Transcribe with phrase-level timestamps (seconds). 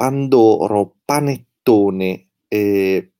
[0.00, 3.12] pandoro, panettone, eh,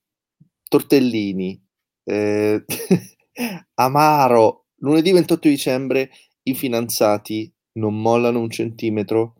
[0.67, 1.63] tortellini,
[2.03, 2.65] eh,
[3.75, 4.65] amaro.
[4.77, 6.09] Lunedì 28 dicembre
[6.41, 9.35] i finanziati non mollano un centimetro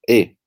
[0.00, 0.38] e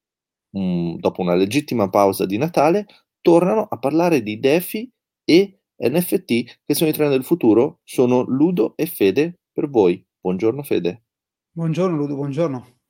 [0.50, 2.88] mh, dopo una legittima pausa di Natale
[3.22, 4.92] tornano a parlare di DeFi
[5.24, 7.82] e NFT che sono i trend del futuro.
[7.84, 10.04] Sono Ludo e Fede per voi.
[10.20, 11.04] Buongiorno Fede.
[11.52, 12.82] Buongiorno Ludo, buongiorno.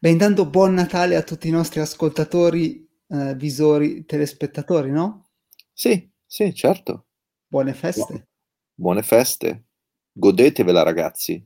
[0.00, 5.30] Beh, intanto buon Natale a tutti i nostri ascoltatori, eh, visori, telespettatori, no?
[5.72, 7.06] Sì, sì, certo.
[7.48, 8.28] Buone feste.
[8.74, 9.64] Buone feste.
[10.12, 11.44] Godetevela ragazzi.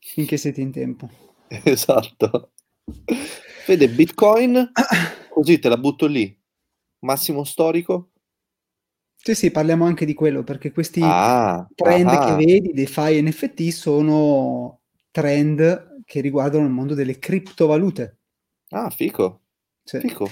[0.00, 1.10] Finché siete in tempo.
[1.64, 2.52] Esatto.
[3.64, 4.72] Fede, Bitcoin,
[5.28, 6.34] così te la butto lì.
[7.00, 8.12] Massimo storico?
[9.14, 13.68] Sì, sì, parliamo anche di quello, perché questi Ah, trend ah, che vedi, DeFi NFT,
[13.68, 18.16] sono trend che riguardano il mondo delle criptovalute.
[18.70, 19.42] ah, fico,
[19.84, 20.00] Sì.
[20.00, 20.26] fico.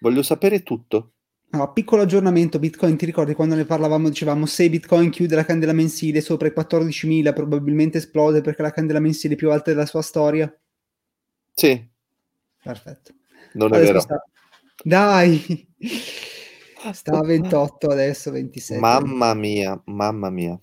[0.00, 1.12] Voglio sapere tutto.
[1.50, 5.72] Allora, piccolo aggiornamento, Bitcoin, ti ricordi quando ne parlavamo, dicevamo se Bitcoin chiude la candela
[5.72, 10.02] mensile sopra i 14.000 probabilmente esplode perché la candela mensile è più alta della sua
[10.02, 10.52] storia?
[11.54, 11.88] Sì,
[12.62, 13.14] Perfetto.
[13.54, 14.00] non è Adesso vero.
[14.00, 14.24] sta...
[14.82, 15.68] Dai!
[16.92, 18.80] Sta a 28 adesso, 27.
[18.80, 20.58] Mamma mia, mamma mia.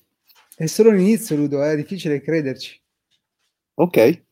[0.56, 2.82] È solo l'inizio, Ludo, è difficile crederci.
[3.76, 4.24] Ok,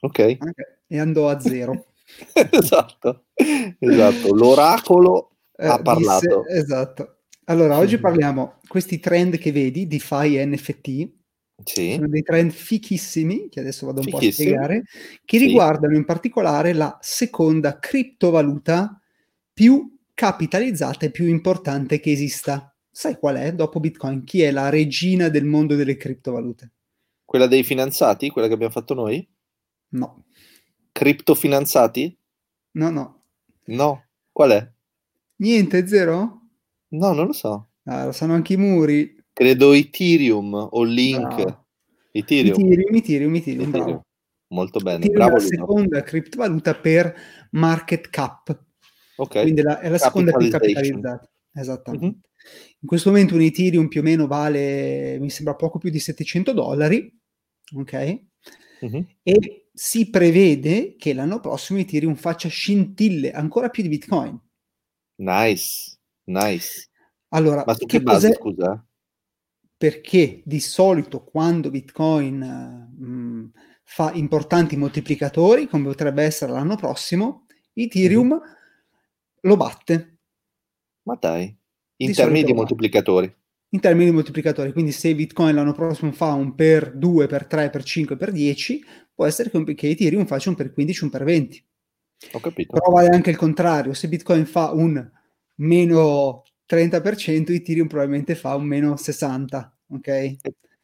[0.00, 0.38] ok.
[0.86, 1.86] E andò a zero.
[2.50, 3.26] Esatto,
[3.78, 4.34] esatto.
[4.34, 6.46] L'oracolo Eh, ha disse- parlato.
[6.48, 7.16] esatto.
[7.44, 8.00] Allora, oggi Mhm.
[8.00, 11.08] parliamo questi trend che vedi, DeFi e NFT,
[11.64, 14.82] Sì, sono dei trend fichissimi, che adesso vado un po' a spiegare,
[15.24, 15.46] che Sì.
[15.46, 19.00] riguardano in particolare la seconda criptovaluta
[19.52, 22.74] più capitalizzata e più importante che esista.
[22.90, 23.52] Sai qual è?
[23.54, 26.72] Dopo Bitcoin, chi è la regina del mondo delle criptovalute?
[27.24, 29.24] quella dei finanziati, quella che abbiamo fatto noi?
[29.92, 30.24] No,
[30.92, 32.16] Criptofinanzati?
[32.72, 33.22] no, no.
[33.66, 34.72] No, qual è?
[35.36, 36.40] Niente, zero?
[36.88, 37.70] No, non lo so.
[37.84, 39.16] Ah, lo sanno anche i muri.
[39.32, 41.34] Credo Ethereum o Link.
[41.34, 41.66] Bravo.
[42.12, 42.54] Ethereum.
[42.60, 44.00] Ethereum, Ethereum, Ethereum, Ethereum.
[44.48, 45.56] Molto bene, Ethereum è bravo la Ludo.
[45.56, 47.14] seconda criptovaluta per
[47.52, 48.64] market cap,
[49.16, 49.40] Ok.
[49.42, 51.30] quindi la- è la seconda più capitalizzata.
[51.52, 52.06] Esattamente.
[52.06, 52.20] Mhm.
[52.80, 56.52] In questo momento un Ethereum più o meno vale, mi sembra, poco più di 700
[56.52, 57.12] dollari,
[57.76, 58.22] ok?
[58.80, 59.06] Mhm.
[59.22, 64.40] E si prevede che l'anno prossimo Ethereum faccia scintille ancora più di Bitcoin.
[65.18, 66.88] Nice, nice.
[67.28, 68.84] Allora, Ma su che che base, scusa?
[69.76, 73.50] Perché di solito quando Bitcoin mh,
[73.84, 78.40] fa importanti moltiplicatori, come potrebbe essere l'anno prossimo, Ethereum Mhm.
[79.42, 80.18] lo batte
[81.06, 81.44] Ma dai,
[81.96, 83.34] in Di termini di moltiplicatori.
[83.70, 84.72] In termini di moltiplicatori.
[84.72, 88.84] Quindi se Bitcoin l'anno prossimo fa un per 2, per 3, per 5, per 10,
[89.14, 91.64] può essere che, che Ethereum faccia un per 15, un per 20.
[92.32, 92.72] Ho capito.
[92.72, 95.08] Però vale anche il contrario, se Bitcoin fa un
[95.56, 100.36] meno 30%, Ethereum probabilmente fa un meno 60%, ok?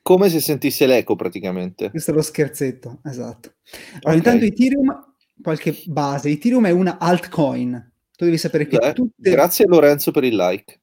[0.03, 1.91] Come se sentisse l'eco praticamente.
[1.91, 3.55] Questo è lo scherzetto, esatto.
[4.03, 4.15] Allora, Ok.
[4.17, 7.93] intanto Ethereum, qualche base, Ethereum è una altcoin.
[8.17, 8.95] Tu devi sapere che Scusa, eh.
[8.95, 9.31] tutte...
[9.31, 10.81] Grazie Lorenzo per il like.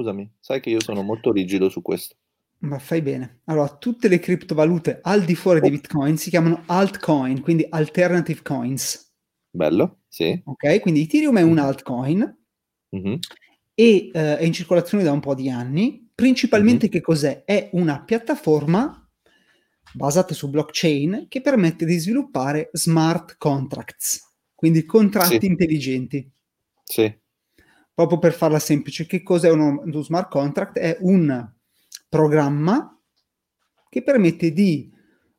[0.00, 2.16] Scusami, sai che io sono molto rigido su questo.
[2.60, 3.40] Ma fai bene.
[3.44, 5.70] Allora, tutte le criptovalute al di fuori di Oh.
[5.70, 9.12] Bitcoin si chiamano altcoin, quindi alternative coins.
[9.50, 9.98] Bello?
[10.08, 10.40] Sì.
[10.44, 10.80] Ok?
[10.80, 12.38] Quindi Ethereum è un altcoin
[12.90, 13.18] Mhm.
[13.74, 16.08] e eh, è in circolazione da un po' di anni.
[16.14, 16.90] Principalmente Mhm.
[16.92, 17.44] che cos'è?
[17.44, 19.06] È una piattaforma
[19.92, 24.20] basata su blockchain che permette di sviluppare smart contracts,
[24.54, 25.46] quindi contratti Sì.
[25.46, 26.30] intelligenti.
[26.84, 27.19] Sì.
[28.00, 30.78] Proprio per farla semplice, che cos'è uno, uno smart contract?
[30.78, 31.52] È un
[32.08, 32.98] programma
[33.90, 34.90] che permette di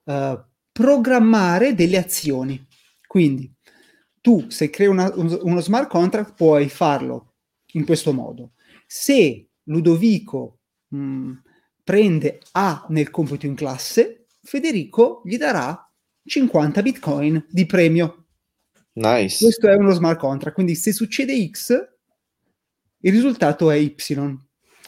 [0.06, 2.64] eh, programmare delle azioni.
[3.08, 3.52] Quindi
[4.22, 7.34] tu se crei una- un- uno smart contract puoi farlo
[7.74, 8.52] in questo modo.
[8.86, 11.32] Se Ludovico mh,
[11.84, 15.92] prende A nel compito in classe, Federico gli darà
[16.24, 18.28] 50 bitcoin di premio.
[18.94, 19.44] Nice.
[19.46, 21.90] Questo è uno smart contract, quindi se succede X,
[23.02, 23.94] il risultato è Y.
[23.94, 24.38] Questo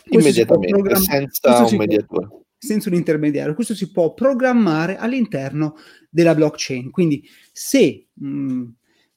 [0.10, 2.28] Immediatamente, senza un può- mediatore.
[2.58, 3.54] senza un intermediario.
[3.54, 5.76] Questo si può programmare all'interno
[6.10, 6.92] della blockchain.
[6.92, 8.64] Quindi se mh,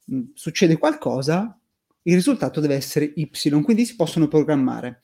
[0.04, 1.58] mh, succede qualcosa,
[2.02, 3.28] il risultato deve essere Y,
[3.62, 5.00] quindi si possono programmare.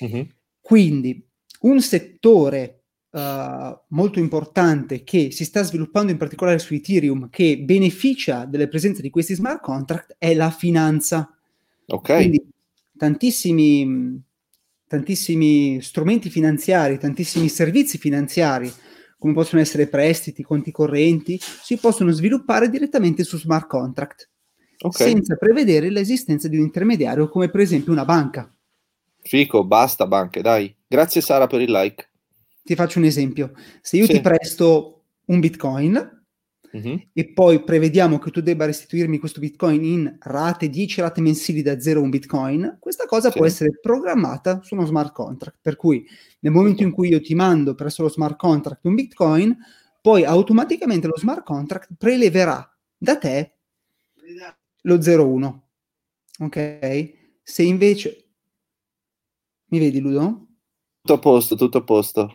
[0.00, 0.26] Mhm.
[0.60, 1.22] Quindi
[1.60, 8.44] un settore eh, molto importante che si sta sviluppando in particolare su Ethereum, che beneficia
[8.46, 11.34] delle presenze di questi smart contract, è la finanza.
[11.86, 12.14] Ok.
[12.14, 12.46] Quindi
[12.98, 14.22] tantissimi,
[14.86, 18.70] tantissimi strumenti finanziari, tantissimi servizi finanziari,
[19.18, 24.28] come possono essere prestiti, conti correnti, si possono sviluppare direttamente su smart contract.
[24.80, 25.08] Okay.
[25.08, 28.48] senza prevedere l'esistenza di un intermediario come per esempio una banca.
[29.22, 30.72] Fico, basta banche, dai.
[30.86, 32.08] Grazie Sara per il like.
[32.62, 33.54] Ti faccio un esempio.
[33.80, 34.12] Se io Sì.
[34.12, 36.17] ti presto un bitcoin
[36.70, 37.08] Mhm.
[37.14, 41.80] e poi prevediamo che tu debba restituirmi questo bitcoin in rate, 10 rate mensili da
[41.80, 43.38] 0 a un bitcoin, questa cosa Sì.
[43.38, 45.58] può essere programmata su uno smart contract.
[45.62, 46.06] Per cui
[46.40, 49.56] nel momento in cui io ti mando presso lo smart contract un bitcoin,
[50.00, 53.52] poi automaticamente lo smart contract preleverà da te
[54.82, 55.62] lo 0,1.
[56.40, 57.12] Ok?
[57.42, 58.24] Se invece...
[59.70, 60.46] Mi vedi Ludo?
[61.00, 62.30] Tutto a posto, tutto a posto.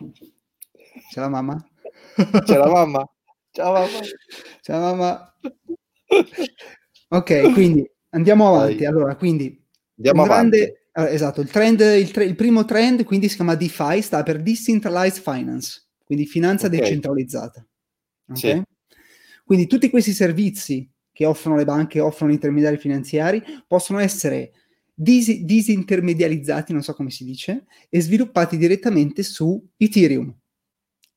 [1.10, 1.64] C'è la mamma?
[2.44, 3.08] C'è la mamma?
[3.54, 4.00] Ciao mamma.
[4.62, 5.34] Ciao mamma.
[7.10, 8.78] Ok, quindi andiamo avanti.
[8.78, 8.86] Vai.
[8.86, 9.62] Allora, quindi
[9.96, 10.58] Andiamo avanti.
[10.58, 14.24] grande- eh, esatto, il, trend, il, tre- il primo trend quindi si chiama DeFi, sta
[14.24, 16.72] per Decentralized Finance, quindi finanza Ok.
[16.72, 17.64] decentralizzata.
[18.30, 18.36] Ok?
[18.38, 18.62] Sì.
[19.44, 24.50] Quindi tutti questi servizi che offrono le banche, offrono gli intermediari finanziari, possono essere
[24.92, 30.34] dis- disintermediarizzati, non so come si dice, e sviluppati direttamente su Ethereum,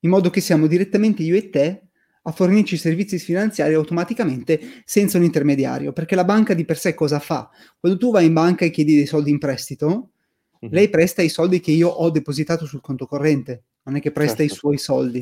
[0.01, 1.86] in modo che siamo direttamente io e te
[2.27, 6.93] a fornirci i servizi finanziari automaticamente senza un intermediario, perché la banca di per sé
[6.93, 7.49] cosa fa?
[7.79, 10.11] Quando tu vai in banca e chiedi dei soldi in prestito,
[10.59, 10.71] Mhm.
[10.71, 14.39] lei presta i soldi che io ho depositato sul conto corrente, non è che presta
[14.39, 14.53] Certo.
[14.53, 15.19] i suoi soldi.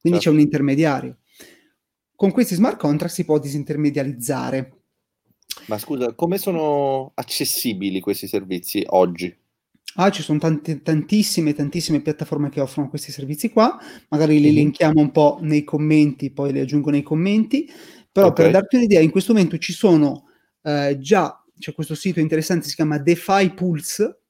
[0.00, 0.30] Quindi Certo.
[0.30, 1.18] c'è un intermediario.
[2.16, 4.72] Con questi smart contract si può disintermediarizzare.
[5.66, 9.32] Ma scusa, come sono accessibili questi servizi oggi?
[9.96, 13.78] Ah, ci sono tante- tantissime, tantissime piattaforme che offrono questi servizi qua,
[14.08, 14.54] magari li Mhm.
[14.54, 17.68] linkiamo un po' nei commenti, poi li aggiungo nei commenti,
[18.10, 18.34] però Ok.
[18.34, 20.26] per darti un'idea, in questo momento ci sono
[20.64, 24.20] eh, già, c'è questo sito interessante, si chiama DeFi Pulse,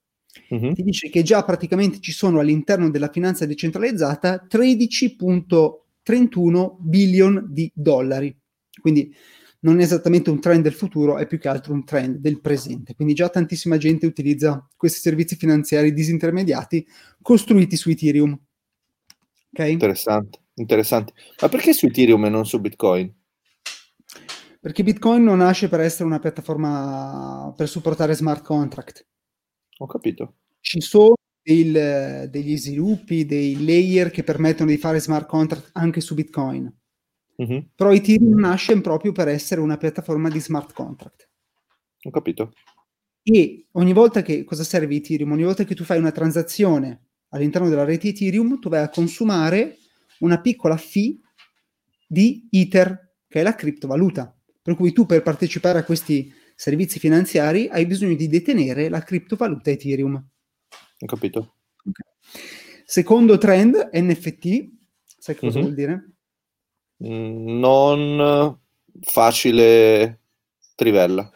[0.49, 0.73] Mhm.
[0.73, 8.35] ti dice che già praticamente ci sono all'interno della finanza decentralizzata 13.31 billion di dollari.
[8.81, 9.15] Quindi
[9.65, 12.95] non è esattamente un trend del futuro, è più che altro un trend del presente.
[12.95, 16.87] Quindi già tantissima gente utilizza questi servizi finanziari disintermediati
[17.21, 18.33] costruiti su Ethereum.
[19.53, 19.69] Ok?
[19.69, 21.13] Interessante, interessante.
[21.41, 23.13] Ma perché su Ethereum e non su Bitcoin?
[24.61, 29.07] Perché Bitcoin non nasce per essere una piattaforma per supportare smart contract.
[29.79, 30.37] Ho capito.
[30.61, 36.15] ci sono del- degli sviluppi, dei layer che permettono di fare smart contract anche su
[36.15, 36.73] Bitcoin.
[37.43, 37.71] Mhm.
[37.75, 41.29] Però Ethereum nasce proprio per essere una piattaforma di smart contract.
[42.05, 42.53] Ho capito.
[43.23, 45.33] E ogni volta che cosa serve Ethereum?
[45.33, 49.79] Ogni volta che tu fai una transazione all'interno della rete Ethereum, tu vai a consumare
[50.21, 51.19] una piccola fee
[52.07, 54.37] di Ether, che è la criptovaluta.
[54.61, 59.71] Per cui tu per partecipare a questi servizi finanziari hai bisogno di detenere la criptovaluta
[59.71, 60.15] Ethereum.
[60.15, 61.57] Ho capito.
[61.85, 61.99] Ok.
[62.85, 64.71] Secondo trend, NFT,
[65.19, 65.65] sai cosa Mhm.
[65.65, 66.12] vuol dire?
[67.05, 68.59] Non
[69.01, 70.21] facile
[70.77, 71.31] trivella.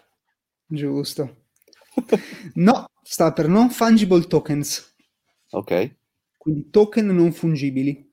[0.67, 1.45] Giusto.
[2.55, 4.95] No, sta per non fungible tokens,
[5.51, 5.97] Ok.
[6.37, 8.11] quindi token non fungibili.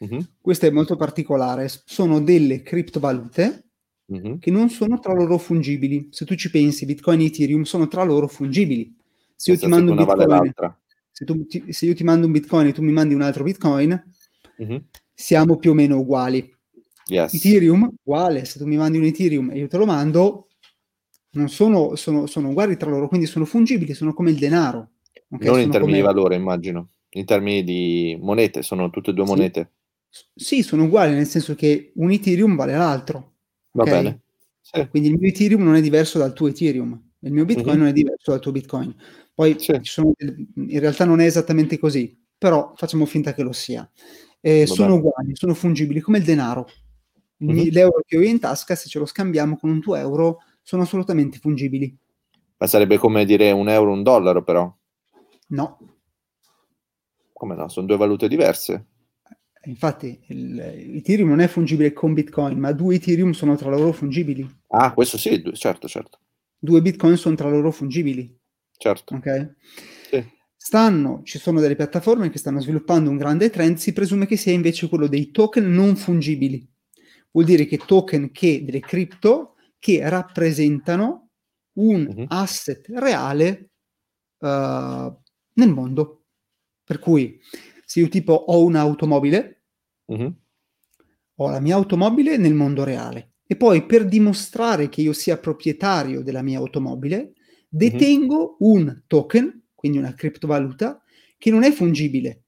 [0.00, 0.32] Mhm.
[0.40, 3.64] Questo è molto particolare, sono delle criptovalute
[4.06, 4.38] Mhm.
[4.40, 6.08] che non sono tra loro fungibili.
[6.10, 8.94] Se tu ci pensi, Bitcoin e Ethereum sono tra loro fungibili.
[9.36, 10.80] Se io ti mando un vale Bitcoin, l'altra.
[11.10, 14.12] se, ti- se io ti mando un Bitcoin e tu mi mandi un altro Bitcoin,
[14.58, 14.84] Mhm.
[15.14, 16.52] siamo più o meno uguali.
[17.06, 17.34] Yes.
[17.34, 20.48] Ethereum, uguale, se tu mi mandi un Ethereum e io te lo mando,
[21.32, 24.90] non sono, sono, sono uguali tra loro, quindi sono fungibili, sono come il denaro.
[25.30, 25.40] ok?
[25.40, 26.88] Non in Sono termini come- di valore, immagino.
[27.14, 29.72] In termini di monete, sono tutte e due monete.
[30.34, 33.32] Sì, sono uguali, nel senso che un Ethereum vale l'altro.
[33.72, 34.20] Va bene.
[34.60, 34.86] Sì.
[34.88, 37.78] Quindi il mio Ethereum non è diverso dal tuo Ethereum, il mio Bitcoin Mhm.
[37.78, 38.94] non è diverso dal tuo Bitcoin.
[39.34, 39.78] Poi Sì.
[39.82, 43.90] sono in realtà non è esattamente così, però facciamo finta che lo sia.
[44.40, 44.98] Eh, sono bene.
[45.00, 46.68] uguali, sono fungibili come il denaro.
[47.44, 47.68] Mhm.
[47.70, 51.38] L'euro che ho in tasca, se ce lo scambiamo con un tuo euro, sono assolutamente
[51.38, 51.96] fungibili.
[52.58, 54.72] Ma sarebbe come dire un euro, un dollaro, però.
[55.48, 55.78] No,
[57.32, 57.68] Come no?
[57.68, 58.86] Sono due valute diverse.
[59.64, 60.58] infatti il,
[60.96, 64.48] Ethereum non è fungibile con Bitcoin, ma due Ethereum sono tra loro fungibili.
[64.68, 66.18] Ah, questo sì, due- certo, certo.
[66.58, 68.32] Due Bitcoin sono tra loro fungibili.
[68.76, 69.14] Certo.
[69.16, 69.54] Ok?
[70.08, 70.24] Sì.
[70.56, 74.52] Stanno, ci sono delle piattaforme che stanno sviluppando un grande trend, si presume che sia
[74.52, 76.64] invece quello dei token non fungibili.
[77.32, 81.30] Vuol dire che token che delle cripto che rappresentano
[81.78, 82.24] un Mhm.
[82.28, 83.70] asset reale
[84.44, 85.16] eh,
[85.54, 86.24] nel mondo.
[86.84, 87.38] Per cui
[87.84, 89.62] se io tipo ho un'automobile,
[90.06, 90.34] Mhm.
[91.36, 96.22] ho la mia automobile nel mondo reale e poi per dimostrare che io sia proprietario
[96.22, 97.32] della mia automobile,
[97.68, 101.02] detengo un token, quindi una criptovaluta,
[101.38, 102.44] che non è fungibile.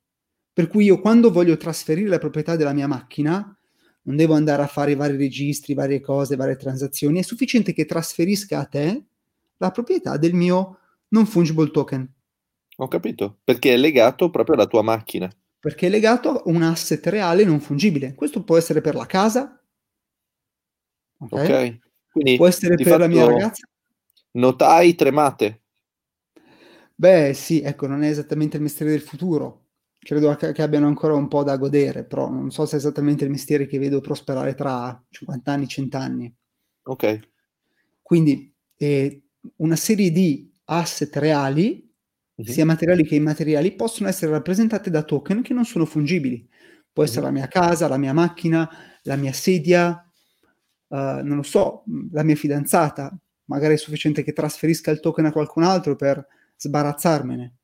[0.53, 3.57] Per cui io quando voglio trasferire la proprietà della mia macchina,
[4.05, 8.59] non devo andare a fare vari registri, varie cose, varie transazioni, è sufficiente che trasferisca
[8.59, 9.03] a te
[9.59, 12.07] la proprietà del mio non fungible token.
[12.77, 15.31] Ho capito, perché è legato proprio alla tua macchina.
[15.61, 18.15] Perché è legato a un asset reale non fungibile.
[18.15, 19.63] Questo può essere per la casa,
[21.19, 21.33] ok?
[21.33, 21.81] okay.
[22.11, 23.67] Quindi, può essere per la mia ragazza.
[24.33, 25.63] Notai tremate.
[26.95, 29.63] Beh, sì, ecco, non è esattamente il mestiere del futuro.
[30.05, 33.31] Credo che abbiano ancora un po' da godere, però non so se è esattamente il
[33.31, 36.35] mestiere che vedo prosperare tra 50 anni, 100 anni.
[36.83, 37.21] Ok.
[38.03, 39.23] Quindi eh,
[39.57, 41.91] una serie di asset reali,
[42.41, 42.53] mm-hmm.
[42.53, 46.47] sia materiali che immateriali, possono essere rappresentate da token che non sono fungibili.
[46.93, 47.35] Può essere mm-hmm.
[47.35, 48.69] la mia casa, la mia macchina,
[49.05, 50.07] la mia sedia,
[50.89, 53.17] uh, non lo so, la mia fidanzata.
[53.47, 56.27] Magari è sufficiente che trasferisca il token a qualcun altro per
[56.59, 57.55] sbarazzarmene.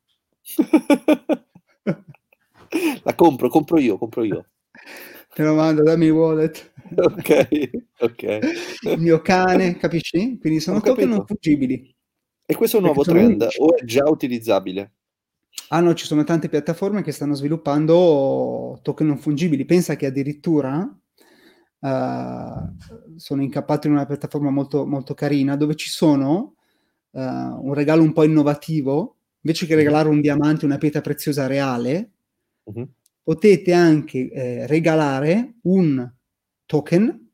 [3.03, 4.45] La compro, compro io, compro io.
[5.33, 6.73] Te lo mando, dammi il wallet.
[6.95, 8.39] ok, ok.
[8.81, 10.37] Il mio cane, capisci?
[10.39, 11.95] Quindi sono token non fungibili.
[12.45, 14.93] E questo è un nuovo trend o è già utilizzabile?
[15.69, 19.63] Ah no, ci sono tante piattaforme che stanno sviluppando token non fungibili.
[19.63, 20.79] Pensa che addirittura
[21.79, 26.55] uh, sono incappato in una piattaforma molto, molto carina dove ci sono
[27.11, 29.15] uh, un regalo un po' innovativo.
[29.43, 32.11] Invece che regalare un diamante, una pietra preziosa reale,
[32.73, 32.89] uh-huh.
[33.23, 36.11] potete anche eh, regalare un
[36.65, 37.29] token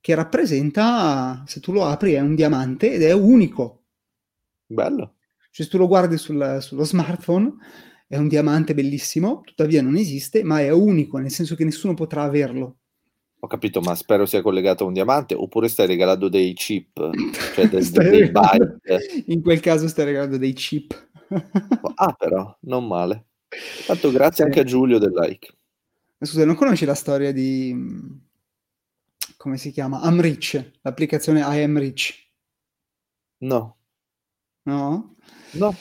[0.00, 3.84] che rappresenta, se tu lo apri, è un diamante ed è unico.
[4.66, 5.16] Bello.
[5.50, 7.54] Cioè, se tu lo guardi sul, sullo smartphone,
[8.06, 12.22] è un diamante bellissimo, tuttavia non esiste, ma è unico, nel senso che nessuno potrà
[12.22, 12.78] averlo.
[13.40, 17.10] Ho capito, ma spero sia collegato a un diamante oppure stai regalando dei chip,
[17.54, 19.24] cioè dei, dei byte.
[19.26, 21.10] In quel caso stai regalando dei chip.
[21.94, 23.26] ah, però, non male.
[23.86, 24.42] Tanto grazie sì.
[24.42, 25.54] anche a Giulio del like.
[26.20, 28.26] Scusa, non conosci la storia di
[29.38, 30.00] come si chiama?
[30.00, 32.12] Amrich, l'applicazione I am Rich.
[33.38, 33.76] No.
[34.64, 35.14] No?
[35.52, 35.74] No.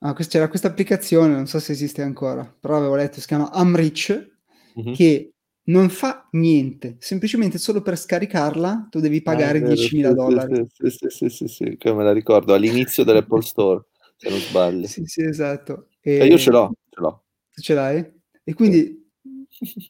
[0.00, 4.36] Ah, c'era questa applicazione, non so se esiste ancora, però avevo letto, si chiama Amrich,
[4.78, 4.92] mm-hmm.
[4.92, 5.32] che
[5.68, 10.66] non fa niente, semplicemente solo per scaricarla tu devi pagare ah, 10.000 sì, dollari.
[10.68, 13.84] Sì, sì, sì, sì, sì, che me la ricordo, all'inizio dell'Apple Store,
[14.16, 14.86] se non sbaglio.
[14.86, 15.88] Sì, sì, esatto.
[16.00, 16.18] E...
[16.18, 17.24] E io ce l'ho, ce l'ho.
[17.52, 18.12] Tu ce l'hai?
[18.42, 19.10] E quindi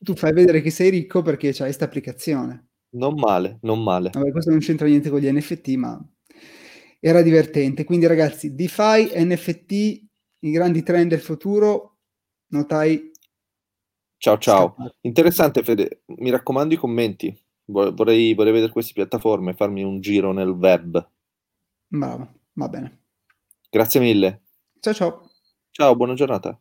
[0.01, 2.69] tu fai vedere che sei ricco perché c'hai questa applicazione.
[2.91, 4.11] Non male, non male.
[4.13, 6.01] Vabbè, questo non c'entra niente con gli NFT, ma
[7.01, 7.85] era divertente.
[7.85, 9.73] Quindi ragazzi, DeFi, NFT,
[10.41, 11.99] i grandi trend del futuro,
[12.49, 13.13] notai.
[14.19, 14.69] Ciao ciao.
[14.69, 14.97] Scappare.
[15.03, 17.45] Interessante Fede, mi raccomando i commenti.
[17.67, 21.11] Vorrei, vorrei vedere queste piattaforme, farmi un giro nel web.
[21.89, 23.01] Bravo, va bene.
[23.69, 24.45] Grazie mille.
[24.81, 25.31] Ciao ciao.
[25.71, 26.59] Ciao, buona giornata.